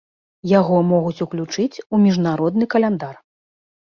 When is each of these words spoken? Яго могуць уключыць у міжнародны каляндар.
Яго 0.59 0.77
могуць 0.91 1.23
уключыць 1.25 1.81
у 1.97 1.99
міжнародны 2.05 2.65
каляндар. 2.75 3.15